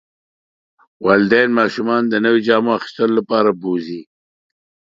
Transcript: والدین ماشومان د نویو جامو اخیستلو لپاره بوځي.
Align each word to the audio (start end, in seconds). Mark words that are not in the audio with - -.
والدین 1.05 1.49
ماشومان 1.59 2.03
د 2.07 2.13
نویو 2.23 2.45
جامو 2.47 2.71
اخیستلو 2.79 3.13
لپاره 3.19 3.49
بوځي. 3.61 4.01